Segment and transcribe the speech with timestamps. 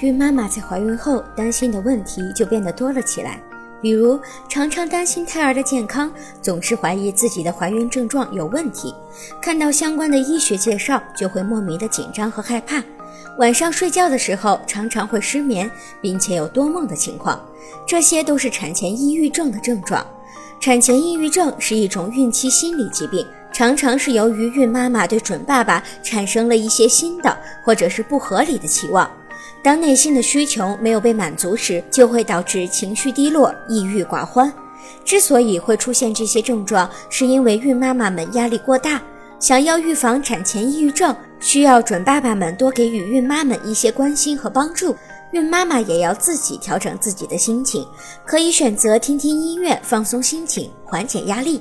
[0.00, 3.40] 孕妈妈在怀孕后担心的问题就变得多了起来，
[3.82, 4.18] 比如
[4.48, 6.08] 常常担心胎儿的健康，
[6.40, 8.94] 总是怀疑自己的怀孕症状有问题，
[9.42, 12.80] 看到相关的医学介绍就会莫名的紧张和害怕，
[13.38, 15.68] 晚上睡觉的时候常常会失眠，
[16.00, 17.44] 并且有多梦的情况，
[17.84, 20.06] 这些都是产前抑郁症的症状。
[20.60, 29.10] 产前抑郁症是一种孕期心理疾病，常常是由于孕妈妈对准爸爸产生了一些新的或者是不合理的期望。
[29.62, 34.52] 当内心的需求没有被满足时，就会导致情绪低落、抑郁寡欢。
[35.04, 39.02] 之所以会出现这些症状，是因为孕妈妈们压力过大。
[39.40, 44.96] 想要预防产前抑郁症，需要准爸爸们多给予孕妈们一些关心和帮助。
[45.32, 47.86] 孕妈妈也要自己调整自己的心情，
[48.24, 51.60] 可以选择听听音乐放松心情，缓解压力。